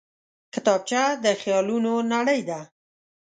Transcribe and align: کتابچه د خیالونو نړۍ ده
کتابچه 0.53 1.01
د 1.23 1.25
خیالونو 1.41 1.93
نړۍ 2.13 2.41
ده 2.49 2.59